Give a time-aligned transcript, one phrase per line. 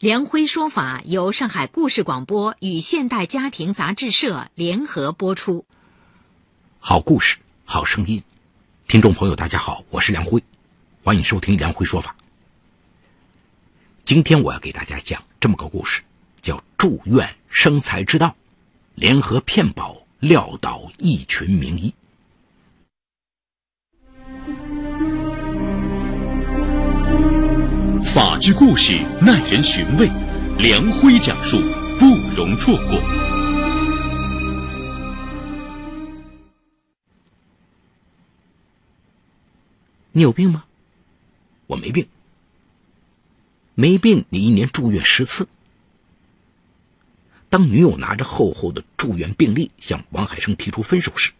[0.00, 5.66] 梁辉说法由上海故事广播与现代家庭杂志社联合播出。
[6.78, 8.22] 好故事，好声音，
[8.88, 10.42] 听众朋友，大家好，我是梁辉，
[11.04, 12.16] 欢迎收听梁辉说法。
[14.06, 16.00] 今天我要给大家讲这么个故事，
[16.40, 18.34] 叫“住院生财之道”，
[18.96, 21.92] 联合骗保撂倒一群名医。
[28.12, 30.10] 法治故事耐人寻味，
[30.58, 31.60] 梁辉讲述
[31.96, 33.00] 不容错过。
[40.10, 40.64] 你有病吗？
[41.68, 42.04] 我没病。
[43.76, 45.46] 没病，你一年住院十次。
[47.48, 51.30] 当女友拿着厚厚的住院病历向王海生提出分手时，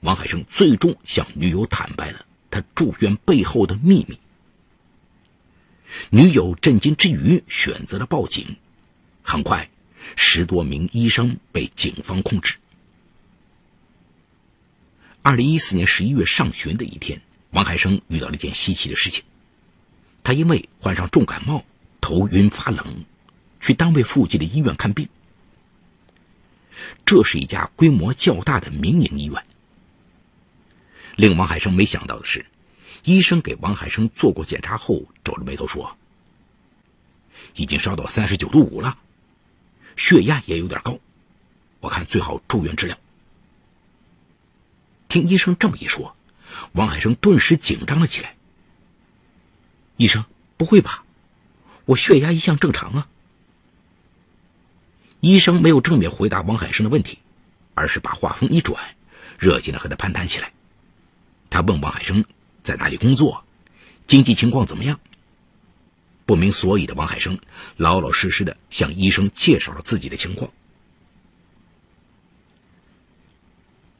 [0.00, 4.18] 王海生最终向女友坦白了他住院背后的秘密。
[6.10, 8.56] 女友震惊之余，选择了报警。
[9.22, 9.68] 很快，
[10.16, 12.56] 十多名医生被警方控制。
[15.22, 19.24] 二零一四年十一月上旬的一天，王海生遇到了一件稀奇的事情。
[20.22, 21.64] 他因为患上重感冒，
[22.00, 23.04] 头晕发冷，
[23.60, 25.08] 去单位附近的医院看病。
[27.06, 29.42] 这是一家规模较大的民营医院。
[31.16, 32.44] 令王海生没想到的是。
[33.04, 35.94] 医生给王海生做过检查后，皱着眉头说
[37.54, 38.96] ：“已经烧到三十九度五了，
[39.94, 40.98] 血压也有点高，
[41.80, 42.98] 我看最好住院治疗。”
[45.06, 46.16] 听医生这么一说，
[46.72, 48.34] 王海生顿时紧张了起来。
[49.96, 50.24] 医生，
[50.56, 51.04] 不会吧？
[51.84, 53.06] 我血压一向正常啊。
[55.20, 57.18] 医生没有正面回答王海生的问题，
[57.74, 58.82] 而是把话锋一转，
[59.38, 60.50] 热情的和他攀谈起来。
[61.50, 62.24] 他问王海生。
[62.64, 63.44] 在哪里工作？
[64.08, 64.98] 经济情况怎么样？
[66.26, 67.38] 不明所以的王海生
[67.76, 70.50] 老老实实的向医生介绍了自己的情况。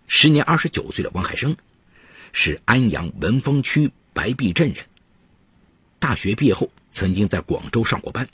[0.06, 1.54] 时年二十九岁的王海生
[2.32, 4.84] 是安阳文峰区白壁镇人。
[5.98, 8.26] 大学毕业后，曾经在广州上过班，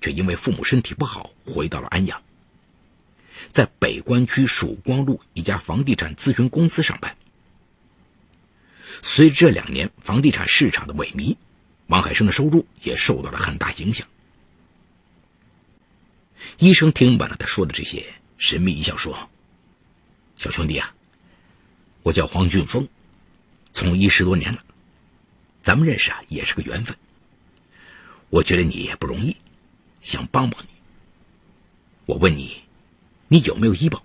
[0.00, 2.22] 却因为父母身体不好，回到了安阳，
[3.52, 7.16] 在北关区曙光路一家房地产咨询公司上班。
[9.02, 11.36] 随着这两年房地产市场的萎靡，
[11.86, 14.06] 王海生的收入也受到了很大影响。
[16.58, 18.04] 医生听完了他说的这些，
[18.38, 19.28] 神秘一笑说
[20.36, 20.94] ：“小兄弟啊，
[22.02, 22.86] 我叫黄俊峰，
[23.72, 24.58] 从医十多年了，
[25.62, 26.96] 咱们认识啊也是个缘分。
[28.30, 29.34] 我觉得你也不容易，
[30.02, 30.68] 想帮帮你。
[32.06, 32.62] 我问你，
[33.28, 34.02] 你有没有医保？”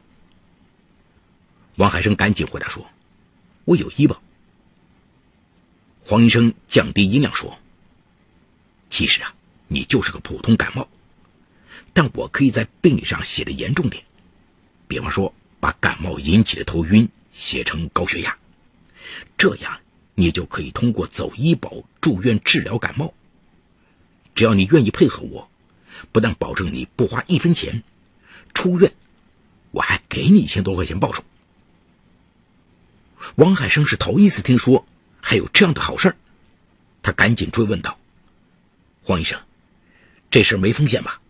[1.76, 2.86] 王海生赶紧回答说
[3.66, 4.22] ：“我有医保。”
[6.10, 7.56] 黄医生降低音量说
[8.90, 9.32] ：“其实啊，
[9.68, 10.88] 你就是个普通感冒，
[11.94, 14.04] 但我可以在病历上写的严重点，
[14.88, 18.36] 比方说把感冒引起的头晕写成高血压，
[19.38, 19.80] 这样
[20.16, 21.72] 你就可以通过走医保
[22.02, 23.14] 住院治疗感冒。
[24.34, 25.48] 只要你愿意配合我，
[26.12, 27.84] 不但保证你不花一分钱，
[28.56, 28.92] 出院
[29.70, 31.24] 我还给你一千多块钱报酬。”
[33.38, 34.88] 王海生是头一次听说。
[35.22, 36.16] 还有这样的好事儿，
[37.02, 37.98] 他赶紧追问道
[39.04, 39.40] ：“黄医生，
[40.32, 41.22] 这事儿没风险吧？”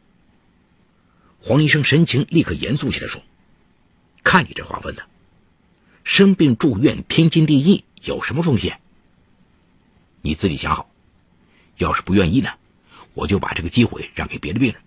[1.42, 3.22] 黄医生神情立刻严肃起来说
[4.24, 5.06] ：“看你这话问的，
[6.04, 8.80] 生病住院天经地义，有什么风险？
[10.22, 10.90] 你自己想好，
[11.78, 12.52] 要是不愿意呢，
[13.14, 14.82] 我就把这个机会让给别的病人。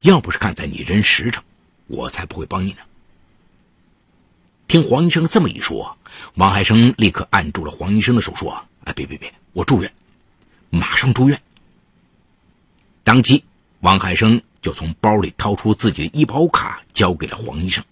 [0.00, 1.42] 要不是看在你人实诚，
[1.86, 2.78] 我才不会帮你呢。”
[4.68, 5.96] 听黄医生这么一说，
[6.34, 9.90] 王海生立刻按住了黄医生的手，说：“哎，别别别，我住院，
[10.68, 11.40] 马上住院。”
[13.02, 13.42] 当即，
[13.80, 17.82] 王海生就从包里掏出自己的医保卡，交给了黄医生。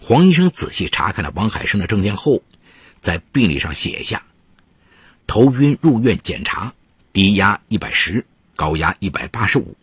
[0.00, 2.42] 黄医生仔细查看了王海生的证件后，
[3.00, 4.20] 在病历上写下
[5.28, 6.74] ：“头晕入院检查，
[7.12, 8.26] 低压一百十，
[8.56, 9.76] 高压一百八十五，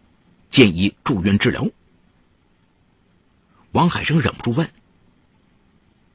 [0.50, 1.66] 建议住院治疗。”
[3.72, 4.68] 王海生忍不住问：“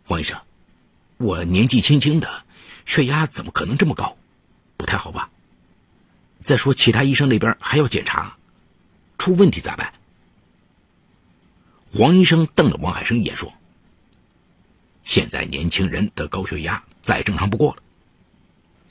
[0.05, 0.37] 黄医生，
[1.19, 2.45] 我年纪轻轻的，
[2.85, 4.17] 血压怎么可能这么高？
[4.77, 5.31] 不太好吧？
[6.43, 8.37] 再说其他医生那边还要检查，
[9.19, 9.93] 出问题咋办？”
[11.97, 13.53] 黄医生瞪了王海生一眼，说
[15.05, 17.83] ：“现在年轻人得高血压再正常不过了。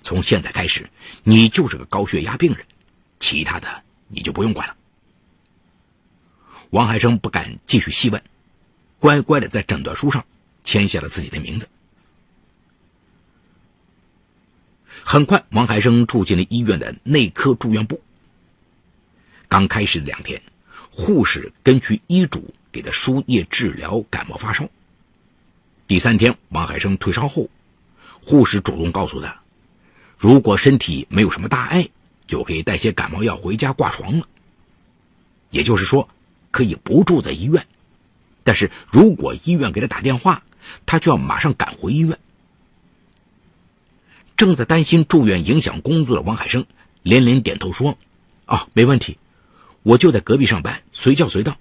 [0.01, 0.89] 从现在开始，
[1.24, 2.65] 你就是个高血压病人，
[3.19, 4.75] 其他的你就不用管了。”
[6.71, 8.24] 王海生不敢继续细问，
[9.03, 10.25] 乖乖的在诊断书上
[10.63, 11.67] 签下了自己的名字。
[15.03, 18.01] 很快，王海生住进了医院的内科住院部。
[19.50, 20.41] 刚开始的两天，
[20.89, 24.69] 护士根据医嘱给他输液治疗感冒发烧。
[25.85, 27.50] 第三天，王海生退烧后，
[28.21, 29.38] 护士主动告诉他，
[30.17, 31.89] 如果身体没有什么大碍，
[32.25, 34.25] 就可以带些感冒药回家挂床了。
[35.50, 36.07] 也就是说，
[36.51, 37.67] 可以不住在医院，
[38.44, 40.44] 但是如果医院给他打电话，
[40.86, 42.18] 他就要马上赶回医院。
[44.36, 46.66] 正在担心住院影响工作的王海生
[47.01, 47.98] 连连点头说
[48.48, 49.18] ：“哦，没问题，
[49.84, 51.57] 我就在隔壁上班，随叫随到。”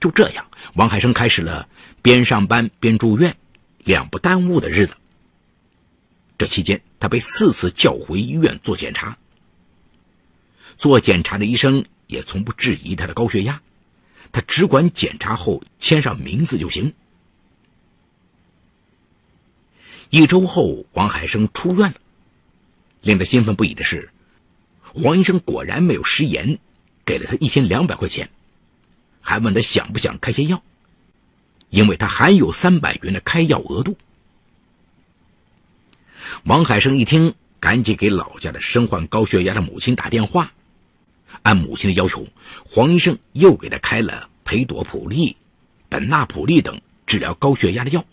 [0.00, 1.68] 就这样，王海生开始了
[2.00, 3.36] 边上班边住院，
[3.84, 4.96] 两不耽误的日子。
[6.38, 9.16] 这期间，他被四次叫回医院做检查。
[10.78, 13.60] 做检查的医生也从不质疑他的高血压，
[14.32, 16.92] 他只管检查后签上名字就行。
[20.10, 21.96] 一周后，王海生出院了。
[23.02, 24.10] 令他兴奋不已的是，
[24.82, 26.58] 黄医生果然没有食言，
[27.04, 28.28] 给了他一千两百块钱，
[29.20, 30.62] 还问他想不想开些药，
[31.70, 33.96] 因为他还有三百元的开药额度。
[36.44, 40.52] 王海生一听，赶紧给老家的身患高血压的母亲打电话，
[41.42, 42.26] 按母亲的要求，
[42.64, 45.36] 黄医生又给他开了培朵普利、
[45.88, 48.04] 苯纳普利等治疗高血压的药。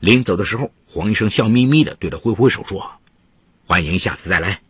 [0.00, 2.90] 临走的时候，黄医生笑眯眯的对他挥挥手说
[3.66, 4.60] ：“欢迎下次再来。”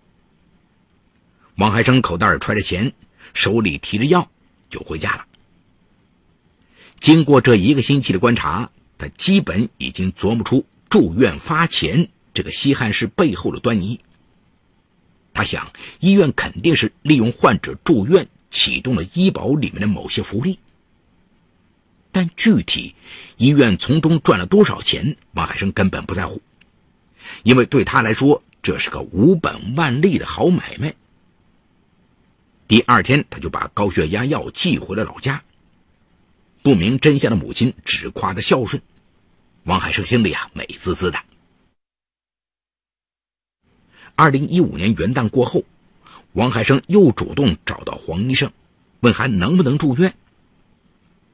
[1.57, 2.93] 王海生口袋里揣着钱，
[3.33, 4.29] 手里提着药，
[4.71, 5.25] 就回家了。
[7.01, 14.01] 经过这一个星期的观察，他基本已经琢磨出住院发钱这个稀罕事背后的端倪。
[15.35, 20.59] 他想，医院肯定是利用患者住院启动了医保里面的某些福利。
[22.13, 22.95] 但具体
[23.37, 26.41] 医院从中赚了多少钱，王海生根本不在乎，
[27.43, 30.95] 因为对他来说这是个无本万利的好买卖。
[32.69, 35.43] 第二天，他就把高血压药寄回了老家。
[36.63, 38.81] 不明真相的母亲只夸他孝顺，
[39.65, 41.19] 王海生心里啊美滋滋的。
[44.17, 45.63] 二零一五年元旦过后，
[46.33, 48.51] 王海生又主动找到黄医生，
[49.01, 50.15] 问还能不能住院。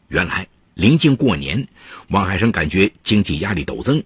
[0.09, 0.49] 原来。
[0.75, 1.69] 临近过年，
[2.09, 4.03] 王海生感觉经济压力陡增。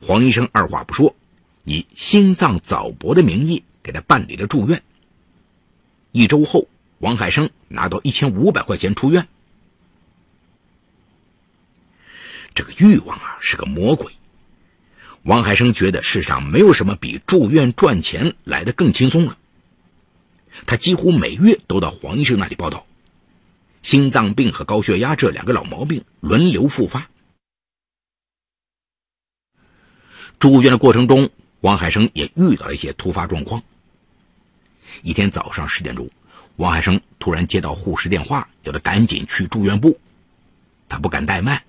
[0.00, 1.12] 黄医生二话不说，
[1.64, 4.80] 以心脏早搏的名义给他办理了住院。
[6.12, 6.68] 一周后，
[6.98, 9.26] 王海生拿到一千五百块钱出院。
[12.54, 14.12] 这个欲望啊，是个魔鬼。
[15.28, 19.36] 王海生觉得世上没有什么比住院赚钱来的更轻松了。
[20.64, 22.86] 他几乎每月都到黄医生那里报道。
[23.82, 27.10] 心脏病和高血压这两个老毛病轮流复发。
[30.38, 31.28] 住院的过程中，
[31.60, 33.62] 王海生也遇到了一些突发状况。
[35.02, 36.08] 一天早上十点钟，
[36.56, 40.00] 王海生突然接到护士电话，要他赶紧去住院部。
[40.88, 41.62] 他不敢怠慢，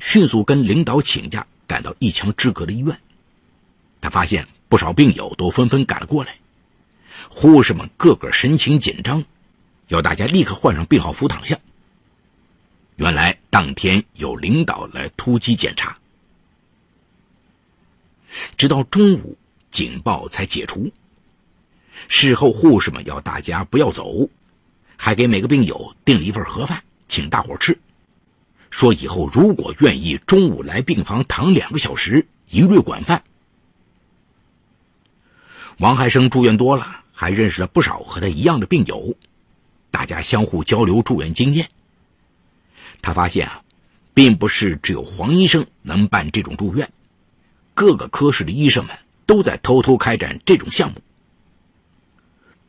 [0.00, 2.94] 迅速跟领导请假，赶到一墙之隔的医院。
[4.02, 6.36] 他发现不少病友都纷纷赶了过来，
[7.30, 9.24] 护士们个个神情紧张。
[9.88, 11.58] 要大家立刻换上病号服躺下。
[12.96, 15.96] 原来当天有领导来突击检查，
[18.58, 19.38] 直到中午
[19.70, 20.92] 警报才解除。
[22.06, 24.28] 事后护士们要大家不要走，
[24.98, 27.78] 还给每个病友订了一份盒饭，请大伙吃。
[28.72, 33.22] 说以后如果愿意，中午来病房躺两个小时，一律管饭。
[35.78, 39.14] 王海生住院多了，还认识了不少和他一样的病友。
[39.90, 41.68] 大家相互交流住院经验。
[43.02, 43.62] 他发现啊，
[44.14, 46.90] 并不是只有黄医生能办这种住院，
[47.74, 50.96] 各个科室的医生们都在偷偷开展这种项目。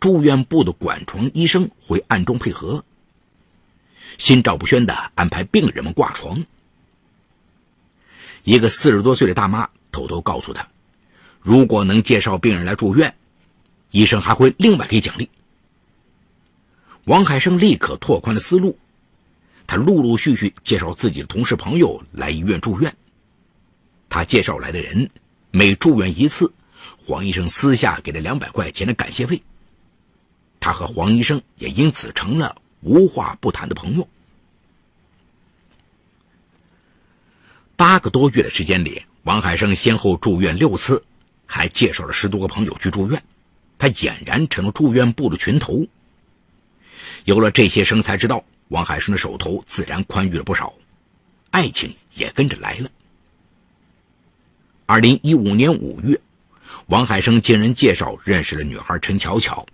[0.02, 2.84] 住院部的管床医生会暗中配合，
[4.24, 6.42] 心照不宣的安排病人们挂床。
[8.46, 10.66] 一个四十多岁的大妈偷偷告诉他，
[11.42, 13.14] 如果能介绍病人来住院，
[13.92, 15.30] 医生还会另外给奖励。
[17.04, 18.80] 王海生立刻拓宽了思路，
[19.68, 22.96] 他陆陆续续介绍自己的同事朋友来医院住院。
[24.08, 25.10] 他介绍来的人
[25.52, 26.50] 每住院一次，
[26.98, 29.44] 黄医生私下给了两百块钱的感谢费。
[30.62, 34.08] 他和黄医生也因此成了无话不谈的朋友。
[37.76, 41.04] 八个多月的时间里，王海生先后住院六次，
[41.46, 43.22] 还介绍了十多个朋友去住院，
[43.80, 45.86] 他俨然成了住院部的群头。
[47.26, 50.74] 有了这些生财之道，王海生的手头自然宽裕了不少，
[51.50, 52.90] 爱情也跟着来了。
[54.86, 56.20] 二零一五年五月，
[56.86, 59.66] 王海生经人介绍认识了女孩陈巧巧。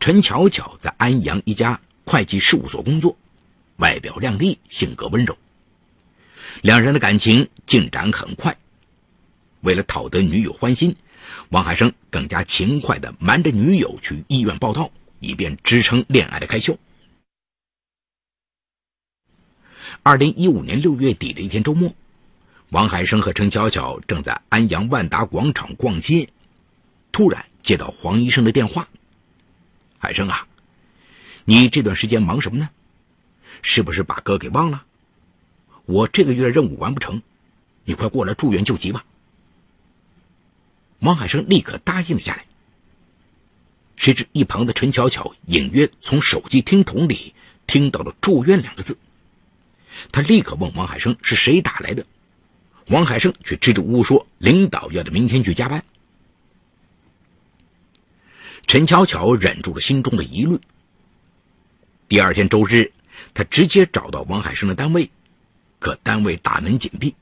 [0.00, 3.16] 陈巧巧在安阳一家会计事务所工作，
[3.76, 5.34] 外表靓丽，性格温柔。
[6.62, 8.56] 两人的感情进展很快。
[9.60, 10.94] 为了讨得女友欢心，
[11.48, 16.76] 王海生更加勤快地瞒着女友去医院报道，以便支撑恋爱的开销。
[20.02, 21.94] 二零一五年六月底的一天周末，
[22.70, 26.28] 王海生和陈巧巧正在安阳万达广场逛街，
[27.10, 28.86] 突然接到黄医生的电话
[29.98, 30.46] ：“海生啊，
[31.44, 32.68] 你这段时间忙什么呢？
[33.62, 34.84] 是不是把哥给忘了？”
[35.86, 37.20] 我这个月任务完不成，
[37.84, 39.04] 你快过来住院救急吧。
[41.00, 42.44] 王海生立刻答应了下来。
[43.96, 47.34] 谁知一旁的陈巧巧隐约从手机听筒里
[47.66, 48.96] 听到了“住院”两个字，
[50.10, 52.04] 他立刻问王海生是谁打来的，
[52.88, 55.82] 王海生却支支吾吾说领导要他明天去加班。
[58.66, 60.58] 陈巧巧忍住了心中的疑虑。
[62.08, 62.90] 第二天周日，
[63.34, 65.08] 他直接找到王海生的单位。
[65.84, 67.14] 可单位大门紧闭，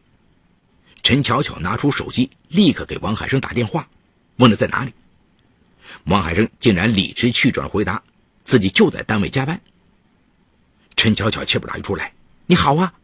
[1.02, 3.88] 陈巧巧拿出手机，立刻给王海生打电话，
[4.36, 4.92] 问了在哪里。
[6.04, 8.00] 王海生竟然理直气壮回答，
[8.44, 9.60] 自己就在单位加班。
[10.94, 12.12] 陈巧巧气不打一处来
[12.46, 12.94] ：“你好啊，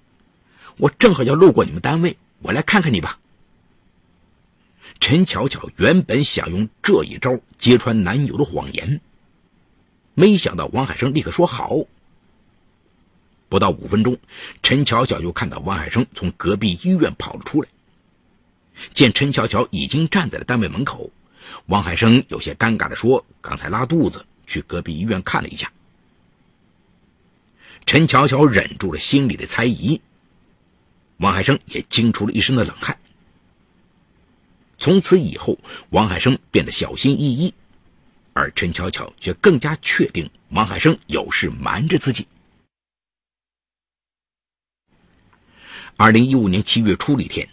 [0.76, 3.18] 我正好要路过你们单位，我来看看你吧。”
[5.00, 9.00] 陈巧巧原本想用这一招揭穿男友的谎言，
[10.14, 11.78] 没想到王海生立刻说好。
[13.48, 14.18] 不到五分钟，
[14.62, 17.68] 陈巧巧就看到王海生从隔壁医院跑了出来。
[18.92, 21.10] 见陈巧巧已经站在了单位门口，
[21.66, 25.72] 王海生有些尴尬地说：“刚才拉肚子，去隔壁医院看了一下。”
[27.86, 30.00] 陈巧巧忍住了心里的猜疑，
[31.16, 32.96] 王海生也惊出了一身的冷汗。
[34.78, 35.58] 从此以后，
[35.90, 37.52] 王海生变得小心翼翼，
[38.34, 42.28] 而陈巧巧却更加确定王海生有事瞒着自己。
[46.00, 47.46] 二零一五年七月初的一天，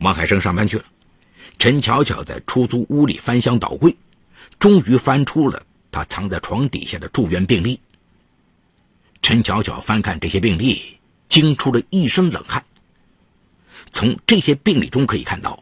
[0.00, 0.84] 王海生上班去了。
[1.58, 3.96] 陈巧巧在出租屋里翻箱倒柜，
[4.58, 7.80] 终于翻出了他藏在床底下的住院病历。
[9.22, 12.62] 陈巧巧翻看这些病历，惊出了一身冷汗。
[13.90, 15.58] 从这些病历中可以看到，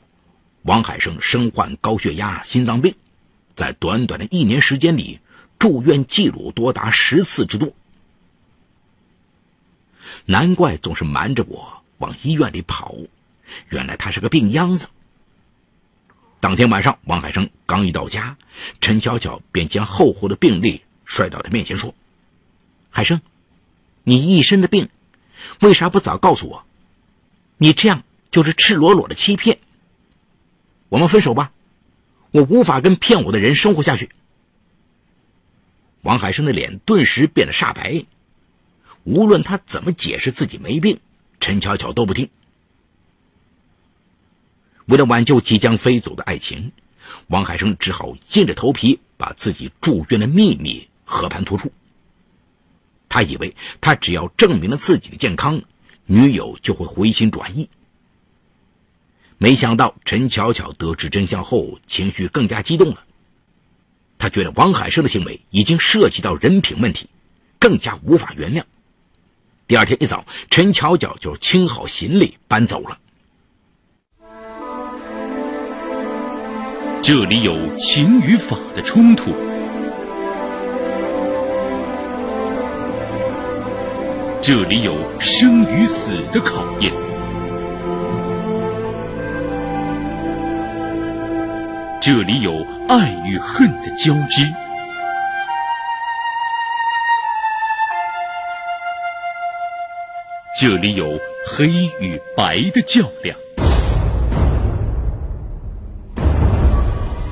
[0.63, 2.93] 王海生身患高血压、心脏病，
[3.55, 5.21] 在短短的一年时间里，
[5.57, 7.73] 住院记录多达十次之多。
[10.25, 11.78] 难怪总是瞒着我。
[11.99, 12.95] 往医院里跑，
[13.69, 14.89] 原来他是个病秧子。
[16.41, 18.37] 当天晚上，王海生刚一到家，
[18.81, 21.95] 陈巧巧便将厚厚的病历摔到他面前，说
[22.91, 23.21] ：“海生，
[24.05, 24.89] 你一身的病，
[25.61, 26.65] 为啥不早告诉我？
[27.57, 29.59] 你这样就是赤裸裸的欺骗。
[30.89, 31.51] 我们分手吧，
[32.31, 34.09] 我无法跟骗我的人生活下去。”
[36.03, 38.07] 王海生的脸顿时变得煞白，
[39.03, 41.01] 无论他怎么解释自己没病。
[41.41, 42.29] 陈巧巧都不听。
[44.87, 46.73] 为了挽救即将飞走的爱情，
[47.27, 51.71] 王海生只好硬着头皮把自己住院的秘密和盘托出。
[53.09, 55.63] 他以为他只要证明了自己的健康，
[56.07, 57.69] 女友就会回心转意。
[59.39, 63.05] 没想到陈巧巧得知真相后，情绪更加激动了。
[64.19, 67.09] 他觉得王海生的行为已经涉及到人品问题，
[67.59, 68.65] 更加无法原谅。
[69.69, 72.97] 第二天一早，陈巧巧就清好行李搬走了。
[77.03, 79.31] 这里有情与法的冲突，
[84.41, 86.91] 这里有生与死的考验，
[92.01, 94.51] 这里有爱与恨的交织。
[100.61, 101.69] 这里有黑
[102.01, 103.39] 与白的较量，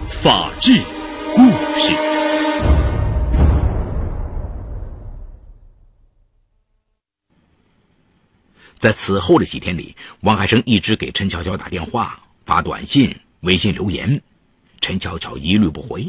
[0.08, 0.80] 法治
[1.34, 1.42] 故
[1.76, 1.92] 事。
[8.78, 14.22] 在此后的几天里，王海生一直给陈巧巧打电话、发短信、微信留言，
[14.80, 16.08] 陈巧巧一律不回。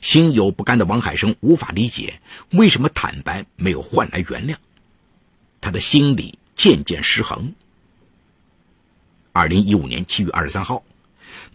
[0.00, 2.20] 心有不甘的王海生无法理解
[2.52, 4.54] 为什么坦白没有换来原谅，
[5.66, 7.52] 他的心理渐渐失衡。
[9.32, 10.80] 二零一五年七月二十三号，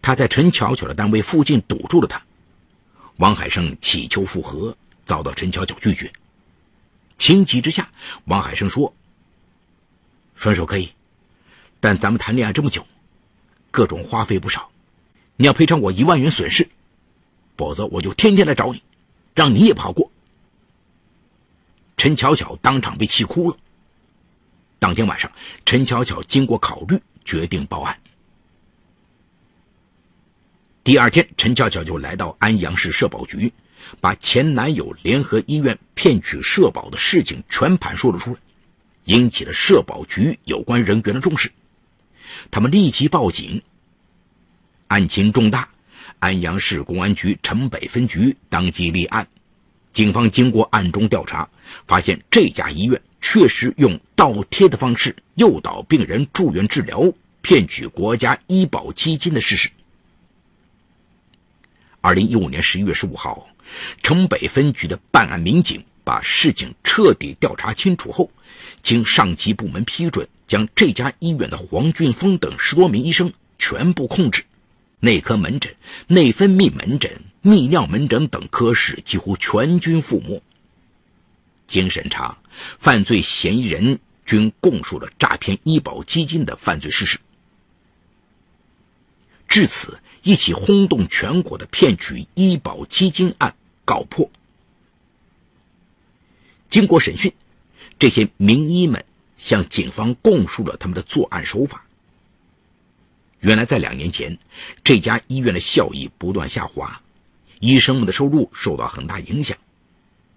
[0.01, 2.21] 他在陈巧巧的单位附近堵住了他，
[3.15, 4.75] 王海生乞求复合，
[5.05, 6.11] 遭到陈巧巧拒绝。
[7.17, 7.89] 情急之下，
[8.25, 8.93] 王海生说
[10.35, 10.91] ：“分手可以，
[11.79, 12.85] 但咱们谈恋爱这么久，
[13.71, 14.69] 各种花费不少，
[15.37, 16.67] 你要赔偿我一万元损失。”
[17.55, 18.83] 否则我就天天来找你，
[19.33, 20.11] 让你也不好过。
[21.95, 23.55] 陈巧巧当场被气哭了。
[24.81, 25.31] 当天晚上，
[25.63, 27.95] 陈巧巧经过考虑，决定报案。
[30.83, 33.53] 第二天，陈巧巧就来到安阳市社保局，
[33.99, 38.39] 把前男友联合医院骗取社保的事情全盘说了出来，
[39.03, 41.51] 引起了社保局有关人员的重视。
[42.49, 43.61] 他们立即报警，
[44.87, 45.69] 案情重大。
[46.17, 49.27] 安阳市公安局城北分局当即立案，
[49.93, 51.47] 警方经过暗中调查，
[51.85, 59.69] 发现这家医院确实用倒贴的方式诱导病人住院治疗，骗取国家医保基金的事实。
[62.01, 63.47] 二零一五年十一月十五号，
[64.01, 68.29] 城北分局的办案民警把事情彻底调查清楚后，
[68.81, 74.43] 经上级部门批准，将这家医院的黄俊峰等十多名医生全部控制。
[74.99, 75.75] 内科门诊、
[76.07, 80.41] 内分泌门诊、泌尿门诊等科室几乎全军覆没。
[81.65, 82.37] 经审查，
[82.79, 87.19] 犯罪嫌疑人均供述了诈骗医保基金的犯罪事实。
[89.47, 93.53] 至此，一起轰动全国的骗取医保基金案
[93.83, 94.29] 告破。
[96.69, 97.33] 经过审讯，
[97.99, 99.03] 这些名医们
[99.37, 101.85] 向警方供述了他们的作案手法。
[103.41, 104.37] 原来，在两年前，
[104.83, 107.01] 这家医院的效益不断下滑，
[107.59, 109.57] 医生们的收入受到很大影响。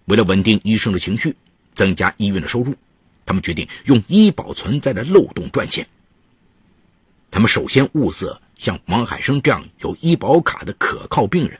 [0.07, 1.37] 为了稳定医生的情绪，
[1.75, 2.75] 增加医院的收入，
[3.27, 5.87] 他们决定用医保存在的漏洞赚钱。
[7.31, 11.59] 他们首先物色像王海生这样有医保卡的可靠病人，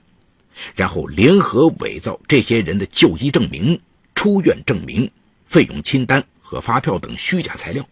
[0.77, 3.81] 然后联合伪造这些人的就医证明、
[4.15, 5.11] 出院证明、
[5.47, 7.85] 费用清单和发票等虚假材料，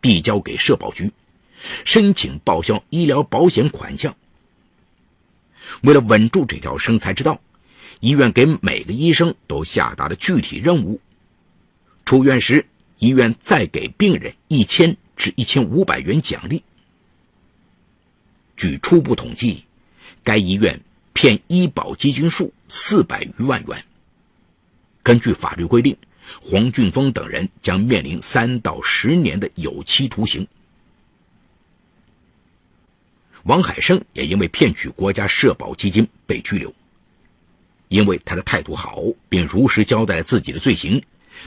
[0.00, 1.10] 递交给社保局。
[1.84, 4.12] 申请报销医疗保险款项。
[5.82, 7.40] 为了稳住这条生财之道，
[8.00, 11.00] 医院给每个医生都下达了具体任务：
[12.04, 12.64] 出院时，
[12.98, 16.62] 医院再给病人一千至一千五百元奖励。
[18.56, 19.64] 据初步统计，
[20.22, 20.80] 该医院
[21.12, 23.84] 骗医保基金数四百余万元。
[25.02, 25.96] 根据法律规定，
[26.40, 30.46] 黄俊峰等人将面临三到十年的有期徒刑。
[33.44, 36.72] 王海生也因为骗取国家社保基金被拘留，
[37.88, 41.02] 因为他的态度好，并如实交代自己的罪行，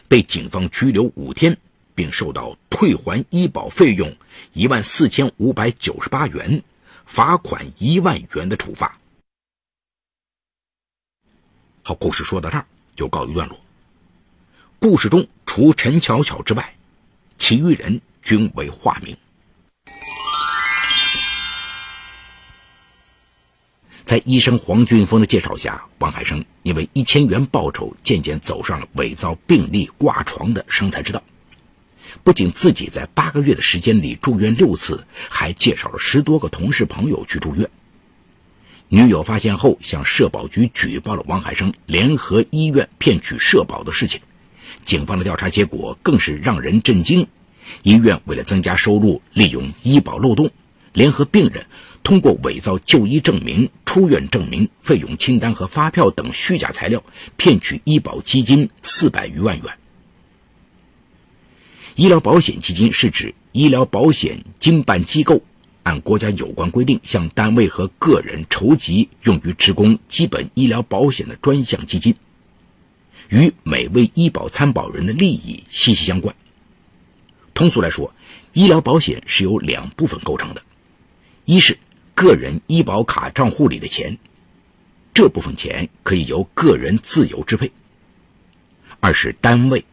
[0.08, 1.58] 被警方拘留五天，
[1.93, 4.15] 并受到退还医保费用
[4.53, 6.62] 一万四千五百九十八元、
[7.05, 8.97] 罚款一万元的处罚。
[11.84, 13.60] 好，故事说到这儿就告一段落。
[14.79, 16.75] 故事中除陈巧巧之外，
[17.38, 19.15] 其余人均为化名。
[24.06, 31.22] 在医生黄俊峰的介绍下，王海生因为一千元报酬，渐渐走上了伪造病历挂床的生财之道。
[32.24, 37.68] 不仅自己在八个月的时间里住院六次，还介绍了十多个同事朋友去住院。
[38.89, 44.22] 女友发现后，向社保局举报了王海生联合医院骗取社保的事情。
[44.84, 47.28] 警方的调查结果更是让人震惊：
[47.82, 50.48] 医院为了增加收入，利用医保漏洞，
[50.94, 51.65] 联合病人。
[52.06, 57.04] 通过伪造就医证明、出院证明、费用清单和发票等虚假材料，
[57.36, 59.78] 骗取医保基金四百余万元。
[61.96, 65.41] 医疗保险基金是指医疗保险经办机构
[65.82, 72.13] 按国家有关规定向单位和个人筹集用于职工基本医疗保险的专项基金，
[73.30, 76.36] 与每位医保参保人的利益息息相关。
[77.56, 78.13] 通俗来说，
[78.54, 80.62] 医疗保险是由两部分构成的，
[81.46, 81.76] 一是。
[82.15, 84.17] 个人医保卡账户里的钱，
[85.13, 87.67] 这部分钱可以由个人自由支配；
[89.01, 89.84] 二是单位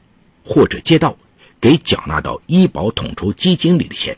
[0.44, 1.16] 或者街道
[1.60, 4.16] 给缴纳到医保统筹基金里的钱，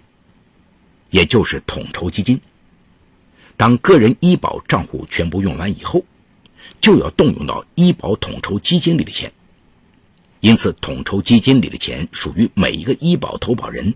[1.08, 2.38] 也就是统筹基金。
[3.56, 6.04] 当个人医保账户全部用完以后，
[6.82, 9.32] 就要动用到医保统筹基金里的钱。
[10.40, 13.94] 因此，统筹基金里的钱属于每一个医保投保人。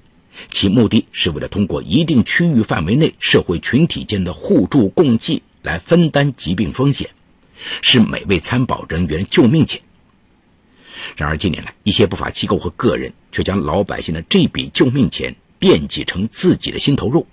[0.51, 7.09] 其目的是为了通过一定区域范围内社会群体间的互助共济来分担疾病风险，
[7.83, 9.81] 是每位参保人员救命钱。
[11.16, 17.27] 然而近年来，一些不法机构和个人却将老百姓的这笔救命钱惦记成自己的心头肉，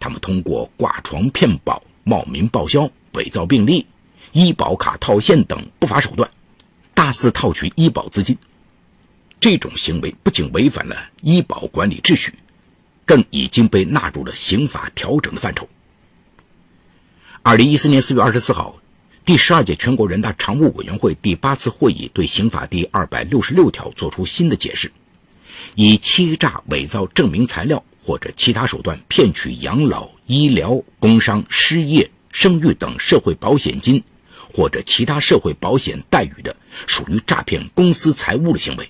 [0.00, 3.86] 他们通过挂床骗保、冒名报销、伪造病历、
[4.32, 6.28] 医保卡套现等不法手段，
[6.94, 8.36] 大肆套取医保资金。
[9.42, 12.32] 这种行为不仅违反了医保管理秩序，
[13.04, 15.68] 更已经被纳入了刑法调整的范畴。
[17.42, 18.80] 二零一四年四月二十四号，
[19.24, 24.88] 第十二届全国人大常务委员会第八次会议对刑法第二百六十六条作出新的解释，
[25.74, 34.00] 以欺诈、伪造证明材料或者其他手段骗取养老、医疗、工伤、失业、生育等社会保险金
[34.54, 36.54] 或者其他社会保险待遇的，
[36.86, 38.88] 属于诈骗公司财物的行为。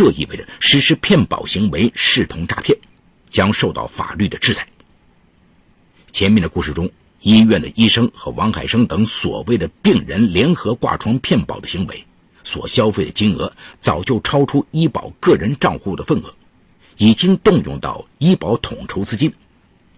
[0.00, 2.74] 这意味着实施骗保行为视同诈骗，
[3.28, 4.66] 将受到法律的制裁。
[6.10, 12.02] 前面的故事中，医院的医生和王海生等所谓的病人联合挂床骗保的行为，
[12.42, 16.34] 所消费的金额早就超出医保个人账户的份额，
[16.96, 19.30] 已经动用到医保统筹资金，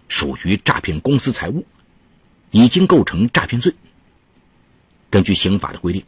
[0.09, 1.65] 属于诈骗公司财物，
[2.51, 3.73] 已经构成诈骗罪。
[5.09, 6.03] 根据刑法的规定。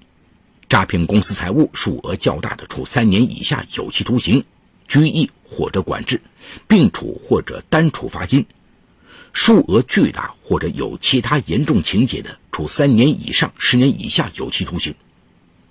[0.68, 4.44] 诈骗公司财物数额较大的，处三年以下有期徒刑、
[4.88, 6.20] 拘役或者管制，
[6.68, 8.44] 并处或者单处罚金；
[9.32, 14.94] 数额巨大或者有其他严重情节的，处三年以上十年以下有期徒刑。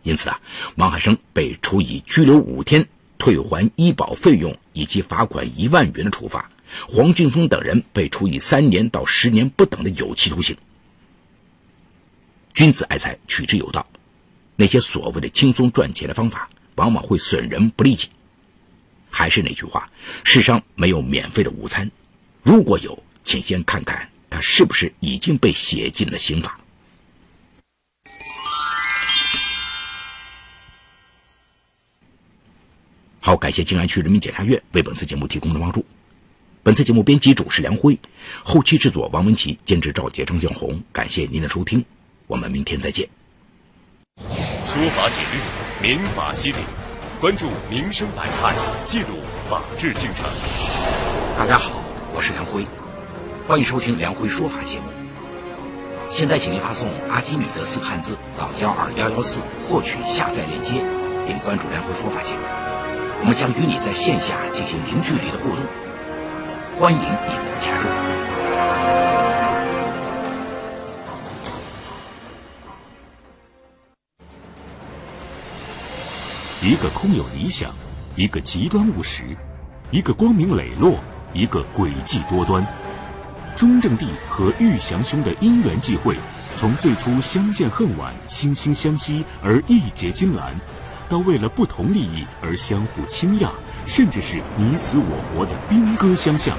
[0.04, 0.40] 因此啊，
[0.76, 2.86] 王海生被处以拘留五天、
[3.18, 6.40] 退还医保费用以及罚款一万元的处罚；
[6.88, 10.56] 黄俊峰等人被处以三年到十年不等的有期徒刑。
[12.52, 13.84] 君子爱财，取之有道。
[14.56, 18.08] 那些所谓的轻松赚钱的方法，往往会损人不利己。
[19.10, 19.88] 还是那句话，
[20.24, 21.90] 世上没有免费的午餐，
[22.42, 26.58] 如果有，请先看看它是不是已经被写进了刑法。
[33.20, 35.84] 好，感谢静安区人民检察院为本次节目提供的帮助。
[36.62, 37.98] 本次节目编辑主持梁辉，
[38.42, 40.82] 后期制作王文琪，监制赵杰、张建红。
[40.92, 41.84] 感谢您的收听，
[42.26, 43.08] 我们明天再见。
[44.74, 45.38] 说法解律，
[45.80, 46.58] 民法析理，
[47.20, 48.52] 关注民生百态，
[48.84, 50.24] 记录法治进程。
[51.38, 51.70] 大家好，
[52.12, 52.66] 我是梁辉，
[53.46, 54.86] 欢迎收听梁辉说法节目。
[56.10, 60.84] 现在，请您发送“阿基米德”四个汉字到幺二幺幺四，获取下载链接，
[61.24, 62.40] 并关注梁辉说法节目。
[63.20, 65.64] 我们将与你在线下进行零距离的互动，
[66.80, 68.13] 欢迎你们的加入。
[76.66, 77.70] 一个空有理想，
[78.16, 79.36] 一个极端务实，
[79.90, 80.98] 一个光明磊落，
[81.34, 82.66] 一个诡计多端。
[83.54, 86.16] 中正帝和玉祥兄的因缘际会，
[86.56, 90.58] 从最初相见恨晚、惺惺相惜而义结金兰，
[91.06, 93.50] 到为了不同利益而相互倾轧，
[93.84, 96.56] 甚至是你死我活的兵戈相向，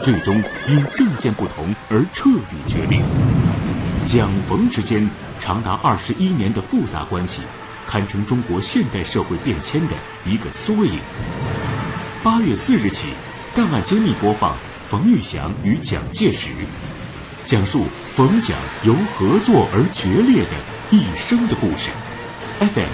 [0.00, 3.02] 最终因政见不同而彻底决裂。
[4.06, 7.42] 蒋冯之间长达二十一年的复杂关系。
[7.86, 10.98] 堪称中国现代社会变迁的一个缩影。
[12.22, 13.08] 八月四日起，
[13.54, 14.56] 档案揭秘播放
[14.88, 16.50] 冯玉祥与蒋介石，
[17.44, 20.50] 讲述冯蒋由合作而决裂的
[20.90, 21.90] 一生的故事。
[22.60, 22.92] FM。